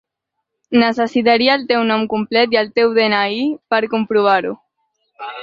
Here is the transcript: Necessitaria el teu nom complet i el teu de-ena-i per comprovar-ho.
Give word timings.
Necessitaria 0.83 1.57
el 1.59 1.65
teu 1.71 1.83
nom 1.89 2.07
complet 2.13 2.57
i 2.57 2.59
el 2.63 2.73
teu 2.81 2.97
de-ena-i 2.97 3.45
per 3.75 3.83
comprovar-ho. 3.93 4.57